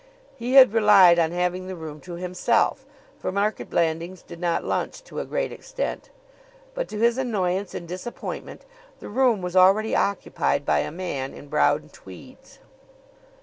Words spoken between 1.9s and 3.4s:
to himself, for